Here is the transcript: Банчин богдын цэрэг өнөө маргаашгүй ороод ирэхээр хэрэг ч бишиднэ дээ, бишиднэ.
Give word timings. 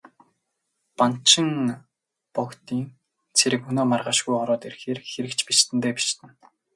Банчин 0.97 1.49
богдын 2.35 2.81
цэрэг 3.37 3.61
өнөө 3.69 3.85
маргаашгүй 3.91 4.35
ороод 4.43 4.61
ирэхээр 4.67 4.99
хэрэг 5.11 5.33
ч 5.37 5.39
бишиднэ 5.47 5.79
дээ, 5.81 5.93
бишиднэ. 5.97 6.27